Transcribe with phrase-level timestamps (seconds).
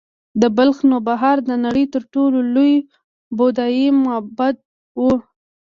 [0.41, 2.73] د بلخ نوبهار د نړۍ تر ټولو لوی
[3.37, 4.55] بودايي معبد
[5.01, 5.03] و